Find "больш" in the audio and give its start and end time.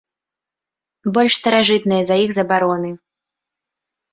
1.17-1.33